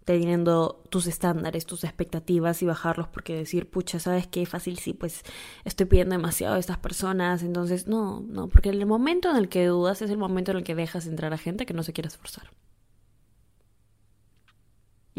teniendo 0.05 0.81
tus 0.89 1.05
estándares, 1.05 1.67
tus 1.67 1.83
expectativas 1.83 2.63
y 2.63 2.65
bajarlos 2.65 3.07
porque 3.09 3.36
decir, 3.36 3.69
pucha, 3.69 4.00
¿sabes 4.00 4.25
qué? 4.25 4.48
Fácil, 4.48 4.79
sí, 4.79 4.93
pues 4.95 5.21
estoy 5.65 5.86
pidiendo 5.86 6.15
demasiado 6.15 6.55
a 6.55 6.59
estas 6.59 6.79
personas, 6.79 7.43
entonces 7.43 7.86
no, 7.86 8.21
no, 8.21 8.50
porque 8.50 8.69
el 8.69 8.83
momento 8.88 9.29
en 9.29 9.36
el 9.36 9.50
que 9.50 9.67
dudas 9.67 10.01
es 10.01 10.09
el 10.09 10.17
momento 10.17 10.50
en 10.50 10.57
el 10.57 10.63
que 10.63 10.74
dejas 10.74 11.05
entrar 11.05 11.31
a 11.31 11.38
gente 11.38 11.67
que 11.67 11.75
no 11.75 11.83
se 11.83 11.93
quiere 11.93 12.07
esforzar. 12.07 12.50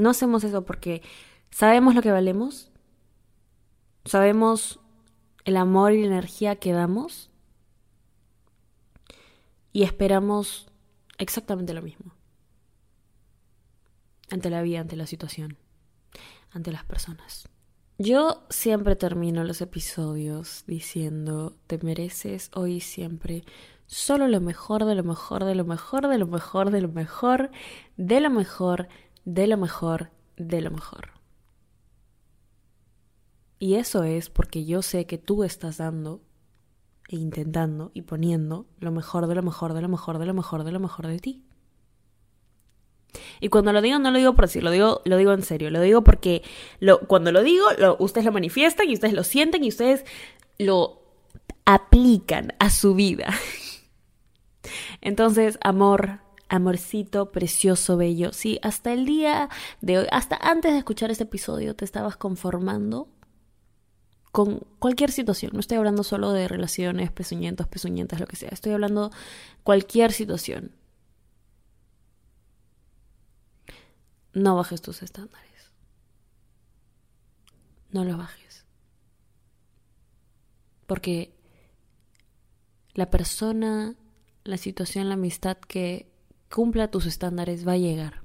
No 0.00 0.11
hacemos 0.11 0.45
eso 0.45 0.64
porque 0.64 1.02
sabemos 1.50 1.95
lo 1.95 2.02
que 2.02 2.11
valemos, 2.11 2.71
sabemos 4.04 4.80
el 5.45 5.57
amor 5.57 5.92
y 5.92 6.00
la 6.00 6.07
energía 6.07 6.57
que 6.57 6.73
damos 6.73 7.30
y 9.73 9.83
esperamos 9.83 10.69
exactamente 11.19 11.75
lo 11.75 11.83
mismo 11.83 12.14
ante 14.30 14.50
la 14.50 14.62
vida, 14.62 14.80
ante 14.80 14.97
la 14.97 15.07
situación, 15.07 15.59
ante 16.50 16.73
las 16.73 16.85
personas. 16.85 17.49
Yo 17.99 18.47
siempre 18.49 18.97
termino 18.97 19.45
los 19.45 19.61
episodios 19.61 20.64
diciendo, 20.66 21.57
te 21.66 21.78
mereces 21.78 22.50
hoy 22.54 22.76
y 22.76 22.80
siempre 22.80 23.45
solo 23.87 24.28
lo 24.28 24.40
mejor, 24.40 24.85
de 24.85 24.95
lo 24.95 25.04
mejor, 25.04 25.45
de 25.45 25.54
lo 25.54 25.64
mejor, 25.64 26.09
de 26.09 26.16
lo 26.16 26.26
mejor, 26.26 26.71
de 26.71 26.80
lo 26.80 26.88
mejor, 26.88 27.50
de 27.97 28.21
lo 28.21 28.30
mejor, 28.30 28.88
de 29.25 29.47
lo 29.47 29.57
mejor, 29.57 30.11
de 30.37 30.61
lo 30.61 30.71
mejor. 30.71 31.11
Y 33.59 33.75
eso 33.75 34.05
es 34.05 34.31
porque 34.31 34.65
yo 34.65 34.83
sé 34.83 35.07
que 35.07 35.19
tú 35.19 35.45
estás 35.45 35.77
dando 35.77 36.23
e 37.09 37.17
intentando 37.17 37.91
y 37.93 38.03
poniendo 38.03 38.67
lo 38.79 38.91
mejor 38.91 39.27
de 39.27 39.35
lo 39.35 39.43
mejor, 39.43 39.75
de 39.75 39.83
lo 39.83 39.89
mejor, 39.89 40.19
de 40.19 40.27
lo 40.27 40.35
mejor, 40.35 40.65
de 40.65 40.73
lo 40.73 40.81
mejor 40.81 41.07
de 41.07 41.19
ti. 41.19 41.45
Y 43.41 43.49
cuando 43.49 43.73
lo 43.73 43.83
digo, 43.83 43.99
no 43.99 44.11
lo 44.11 44.19
digo 44.19 44.35
por 44.35 44.47
decir, 44.47 44.62
lo 44.62 44.71
digo, 44.71 45.03
lo 45.05 45.17
digo 45.17 45.33
en 45.33 45.43
serio, 45.43 45.71
lo 45.71 45.81
digo 45.81 46.03
porque 46.05 46.43
cuando 47.07 47.33
lo 47.33 47.43
digo, 47.43 47.67
ustedes 47.99 48.25
lo 48.25 48.33
manifiestan 48.33 48.88
y 48.88 48.94
ustedes 48.94 49.14
lo 49.14 49.25
sienten 49.25 49.64
y 49.64 49.68
ustedes 49.68 50.05
lo 50.59 51.03
aplican 51.64 52.55
a 52.59 52.71
su 52.71 52.94
vida. 52.94 53.35
Entonces, 55.01 55.59
amor, 55.62 56.21
amorcito, 56.51 57.33
precioso, 57.33 57.97
bello, 57.97 58.33
si 58.33 58.59
hasta 58.63 58.93
el 58.93 59.07
día 59.07 59.49
de 59.81 60.01
hoy, 60.01 60.07
hasta 60.13 60.37
antes 60.37 60.73
de 60.73 60.79
escuchar 60.79 61.11
este 61.11 61.25
episodio, 61.25 61.75
te 61.75 61.87
estabas 61.87 62.17
conformando 62.17 63.09
con 64.33 64.61
cualquier 64.79 65.11
situación. 65.11 65.53
No 65.55 65.61
estoy 65.61 65.79
hablando 65.79 66.05
solo 66.05 66.33
de 66.33 66.47
relaciones, 66.49 67.11
pezuñentos, 67.11 67.67
pezuñentas, 67.67 68.21
lo 68.21 68.27
que 68.27 68.37
sea. 68.37 68.51
Estoy 68.51 68.73
hablando 68.73 69.11
cualquier 69.65 70.13
situación. 70.13 70.73
no 74.33 74.57
bajes 74.57 74.81
tus 74.83 75.03
estándares. 75.03 75.73
No 77.91 78.05
los 78.05 78.17
bajes. 78.17 78.65
Porque 80.87 81.35
la 82.95 83.11
persona, 83.11 83.95
la 84.45 84.57
situación, 84.57 85.09
la 85.09 85.15
amistad 85.15 85.57
que 85.57 86.10
cumpla 86.51 86.91
tus 86.91 87.07
estándares 87.07 87.67
va 87.67 87.73
a 87.73 87.79
llegar. 87.79 88.23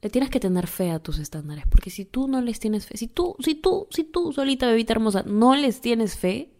Le 0.00 0.10
tienes 0.10 0.30
que 0.30 0.40
tener 0.40 0.66
fe 0.66 0.90
a 0.90 0.98
tus 0.98 1.18
estándares, 1.18 1.64
porque 1.68 1.90
si 1.90 2.04
tú 2.04 2.26
no 2.26 2.40
les 2.40 2.58
tienes 2.58 2.86
fe, 2.86 2.96
si 2.96 3.06
tú, 3.06 3.36
si 3.38 3.54
tú, 3.54 3.86
si 3.90 4.02
tú, 4.02 4.32
solita 4.32 4.66
bebita 4.66 4.94
hermosa, 4.94 5.22
no 5.24 5.54
les 5.54 5.80
tienes 5.80 6.16
fe, 6.16 6.52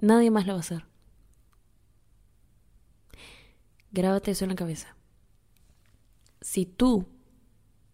nadie 0.00 0.30
más 0.30 0.46
lo 0.46 0.54
va 0.54 0.58
a 0.58 0.60
hacer. 0.60 0.86
Grábate 3.90 4.30
eso 4.30 4.44
en 4.44 4.50
la 4.50 4.56
cabeza 4.56 4.96
si 6.46 6.64
tú 6.64 7.06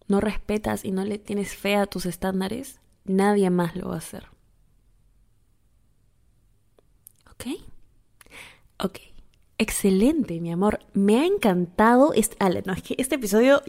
no 0.09 0.21
respetas 0.21 0.85
y 0.85 0.91
no 0.91 1.07
le 1.07 1.19
tienes 1.19 1.57
fe 1.57 1.77
a 1.77 1.87
tus 1.87 2.05
estándares, 2.05 2.81
nadie 3.05 3.49
más 3.49 3.75
lo 3.77 3.89
va 3.89 3.95
a 3.95 3.99
hacer. 3.99 4.27
¿Ok? 7.31 7.47
Ok. 8.79 8.99
Excelente, 9.59 10.41
mi 10.41 10.51
amor. 10.51 10.81
Me 10.93 11.21
ha 11.21 11.27
encantado. 11.27 12.13
Este, 12.15 12.37
no, 12.65 12.73
es 12.73 12.83
que 12.83 12.95
este 12.99 13.15
episodio. 13.15 13.63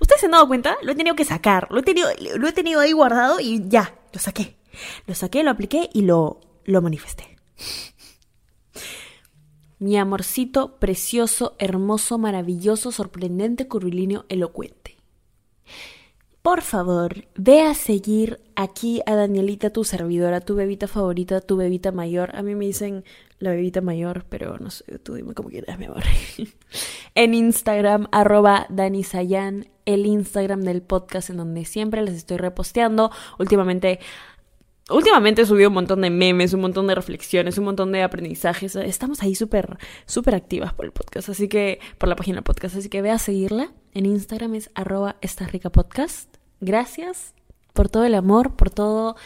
¿Ustedes 0.00 0.20
se 0.20 0.26
han 0.26 0.32
dado 0.32 0.48
cuenta? 0.48 0.76
Lo 0.82 0.92
he 0.92 0.94
tenido 0.94 1.16
que 1.16 1.24
sacar. 1.24 1.68
Lo 1.70 1.80
he 1.80 1.82
tenido, 1.82 2.08
lo 2.36 2.48
he 2.48 2.52
tenido 2.52 2.80
ahí 2.80 2.92
guardado 2.92 3.40
y 3.40 3.68
ya. 3.68 3.94
Lo 4.12 4.20
saqué. 4.20 4.56
Lo 5.06 5.14
saqué, 5.14 5.42
lo 5.42 5.50
apliqué 5.50 5.88
y 5.92 6.02
lo, 6.02 6.40
lo 6.64 6.82
manifesté 6.82 7.36
mi 9.78 9.96
amorcito 9.96 10.76
precioso, 10.78 11.54
hermoso, 11.58 12.18
maravilloso, 12.18 12.90
sorprendente, 12.90 13.68
curvilíneo, 13.68 14.24
elocuente. 14.28 14.96
Por 16.42 16.62
favor, 16.62 17.26
ve 17.36 17.62
a 17.62 17.74
seguir 17.74 18.40
aquí 18.56 19.02
a 19.06 19.14
Danielita, 19.14 19.70
tu 19.70 19.84
servidora, 19.84 20.40
tu 20.40 20.54
bebita 20.54 20.88
favorita, 20.88 21.40
tu 21.40 21.56
bebita 21.56 21.92
mayor. 21.92 22.34
A 22.34 22.42
mí 22.42 22.54
me 22.54 22.64
dicen 22.64 23.04
la 23.38 23.50
bebita 23.50 23.80
mayor, 23.80 24.24
pero 24.28 24.58
no 24.58 24.70
sé, 24.70 24.98
tú 24.98 25.14
dime 25.14 25.34
cómo 25.34 25.48
quieras, 25.48 25.78
mi 25.78 25.86
amor. 25.86 26.02
en 27.14 27.34
Instagram, 27.34 28.08
arroba 28.12 28.66
Danisayan, 28.68 29.68
el 29.84 30.06
Instagram 30.06 30.62
del 30.62 30.82
podcast 30.82 31.30
en 31.30 31.36
donde 31.36 31.64
siempre 31.64 32.02
les 32.02 32.14
estoy 32.14 32.36
reposteando. 32.36 33.10
Últimamente 33.38 34.00
últimamente 34.90 35.42
he 35.42 35.46
subido 35.46 35.68
un 35.68 35.74
montón 35.74 36.00
de 36.00 36.10
memes, 36.10 36.52
un 36.54 36.60
montón 36.60 36.86
de 36.86 36.94
reflexiones, 36.94 37.58
un 37.58 37.64
montón 37.64 37.92
de 37.92 38.02
aprendizajes. 38.02 38.74
Estamos 38.76 39.22
ahí 39.22 39.34
súper, 39.34 39.78
súper 40.06 40.34
activas 40.34 40.72
por 40.74 40.86
el 40.86 40.92
podcast, 40.92 41.28
así 41.28 41.48
que, 41.48 41.80
por 41.98 42.08
la 42.08 42.16
página 42.16 42.42
podcast. 42.42 42.76
Así 42.76 42.88
que 42.88 43.02
ve 43.02 43.10
a 43.10 43.18
seguirla. 43.18 43.72
En 43.92 44.06
Instagram 44.06 44.54
es 44.54 44.70
arroba 44.74 45.16
esta 45.20 45.46
rica 45.46 45.70
podcast. 45.70 46.34
Gracias 46.60 47.34
por 47.72 47.88
todo 47.88 48.04
el 48.04 48.14
amor, 48.14 48.56
por 48.56 48.70
todo 48.70 49.16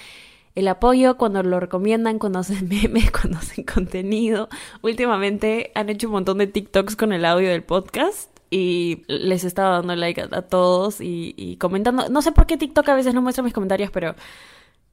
el 0.54 0.68
apoyo, 0.68 1.16
cuando 1.16 1.42
lo 1.42 1.60
recomiendan, 1.60 2.18
cuando 2.18 2.40
hacen 2.40 2.68
memes, 2.82 3.10
cuando 3.10 3.38
hacen 3.38 3.64
contenido. 3.64 4.48
Últimamente 4.82 5.72
han 5.74 5.88
hecho 5.88 6.08
un 6.08 6.12
montón 6.12 6.38
de 6.38 6.46
TikToks 6.46 6.96
con 6.96 7.12
el 7.12 7.24
audio 7.24 7.48
del 7.50 7.62
podcast 7.62 8.30
y 8.50 9.02
les 9.08 9.44
estaba 9.44 9.76
dando 9.76 9.96
like 9.96 10.20
a, 10.20 10.42
todos 10.42 11.00
y, 11.00 11.34
y, 11.36 11.56
comentando. 11.56 12.08
No 12.10 12.20
sé 12.20 12.32
por 12.32 12.46
qué 12.46 12.56
TikTok 12.56 12.86
a 12.88 12.94
veces 12.94 13.14
no 13.14 13.22
muestra 13.22 13.42
mis 13.42 13.54
comentarios, 13.54 13.90
pero 13.90 14.14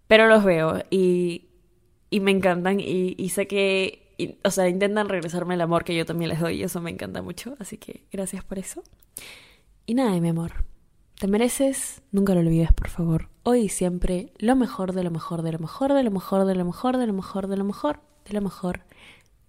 pero 0.10 0.28
los 0.28 0.44
veo 0.44 0.84
y, 0.90 1.50
y 2.10 2.20
me 2.20 2.32
encantan 2.32 2.80
y, 2.80 3.30
sé 3.30 3.46
que, 3.46 4.36
o 4.44 4.50
sea, 4.50 4.68
intentan 4.68 5.08
regresarme 5.08 5.54
el 5.54 5.62
amor 5.62 5.84
que 5.84 5.96
yo 5.96 6.04
también 6.04 6.30
les 6.30 6.40
doy 6.40 6.56
y 6.56 6.64
eso 6.64 6.82
me 6.82 6.90
encanta 6.90 7.22
mucho, 7.22 7.56
así 7.60 7.78
que 7.78 8.08
gracias 8.12 8.44
por 8.44 8.58
eso. 8.58 8.82
Y 9.86 9.94
nada, 9.94 10.20
mi 10.20 10.30
amor, 10.30 10.66
te 11.20 11.28
mereces, 11.28 12.02
nunca 12.12 12.34
lo 12.34 12.40
olvides, 12.40 12.74
por 12.74 12.90
favor, 12.90 13.30
hoy 13.50 13.62
y 13.62 13.70
siempre, 13.70 14.32
lo 14.38 14.56
mejor 14.56 14.94
de 14.94 15.04
lo 15.04 15.12
mejor, 15.12 15.42
de 15.42 15.52
lo 15.52 15.60
mejor, 15.60 15.94
de 15.94 16.04
lo 16.04 16.12
mejor, 16.12 16.46
de 16.46 16.56
lo 16.56 16.66
mejor, 16.66 16.98
de 16.98 17.08
lo 17.08 17.14
mejor, 17.16 17.48
de 17.48 17.58
lo 17.58 17.64
mejor, 17.64 18.00
de 18.30 18.34
lo 18.34 18.42
mejor, 18.42 18.82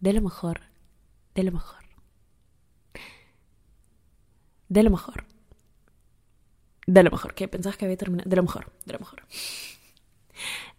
de 0.00 0.12
lo 0.12 0.22
mejor, 0.22 0.60
de 1.34 1.42
lo 1.44 1.52
mejor. 1.52 1.84
De 4.68 4.82
lo 4.82 4.90
mejor. 4.90 5.26
De 6.86 7.02
lo 7.02 7.10
mejor. 7.10 7.34
¿Qué 7.34 7.48
pensabas 7.48 7.76
que 7.76 7.84
había 7.84 7.96
terminado? 7.96 8.28
De 8.28 8.36
lo 8.36 8.42
mejor, 8.42 8.72
de 8.86 8.92
lo 8.92 8.98
mejor. 9.00 9.22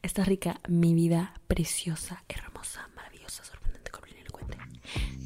Está 0.01 0.23
rica, 0.23 0.59
mi 0.67 0.93
vida 0.93 1.33
preciosa, 1.47 2.23
hermosa. 2.27 2.90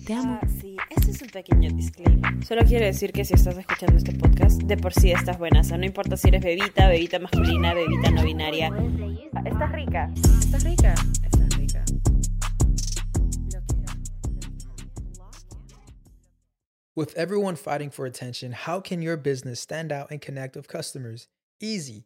Te 0.06 0.14
amo. 0.14 0.40
Ah, 0.40 0.48
sí, 0.62 0.78
este 0.96 1.10
es 1.10 1.22
un 1.24 1.30
pequeño 1.30 1.72
disclaimer. 1.72 2.46
Solo 2.46 2.62
quiero 2.64 2.86
decir 2.86 3.12
que 3.12 3.26
si 3.26 3.34
estás 3.34 3.58
escuchando 3.58 3.98
este 3.98 4.14
podcast, 4.14 4.62
de 4.62 4.78
por 4.78 4.94
sí 4.94 5.12
estás 5.12 5.40
buena. 5.40 5.62
O 5.62 5.64
sea, 5.64 5.80
no 5.80 5.86
importa 5.86 6.16
si 6.16 6.28
eres 6.28 6.44
bebita, 6.44 6.88
bebita 6.88 7.18
masculina, 7.18 7.74
bebita 7.74 8.12
no 8.12 8.24
binaria. 8.24 8.70
Ah, 9.34 9.42
estás 9.46 9.72
rica. 9.72 10.12
Estás 10.40 10.64
rica. 10.64 10.94
Estás 11.24 11.58
rica. 11.58 11.84
With 16.96 17.16
everyone 17.18 17.56
fighting 17.56 17.90
for 17.90 18.06
attention, 18.06 18.54
how 18.54 18.80
can 18.82 19.02
your 19.02 19.18
business 19.18 19.60
stand 19.60 19.92
out 19.92 20.12
and 20.12 20.22
connect 20.22 20.56
with 20.56 20.68
customers? 20.68 21.30
Easy. 21.60 22.06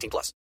18 0.00 0.10
plus. 0.10 0.32